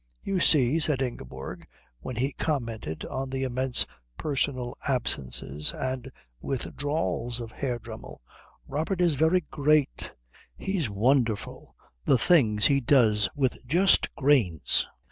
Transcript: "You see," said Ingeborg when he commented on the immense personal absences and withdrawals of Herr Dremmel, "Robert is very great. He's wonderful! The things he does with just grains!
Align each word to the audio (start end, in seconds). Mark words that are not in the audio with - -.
"You 0.23 0.39
see," 0.39 0.79
said 0.79 1.03
Ingeborg 1.03 1.67
when 1.99 2.15
he 2.15 2.33
commented 2.33 3.05
on 3.05 3.29
the 3.29 3.43
immense 3.43 3.85
personal 4.17 4.75
absences 4.87 5.73
and 5.73 6.11
withdrawals 6.39 7.39
of 7.39 7.51
Herr 7.51 7.77
Dremmel, 7.77 8.19
"Robert 8.67 8.99
is 8.99 9.13
very 9.13 9.41
great. 9.51 10.11
He's 10.57 10.89
wonderful! 10.89 11.75
The 12.03 12.17
things 12.17 12.65
he 12.65 12.81
does 12.81 13.29
with 13.35 13.63
just 13.67 14.11
grains! 14.15 14.87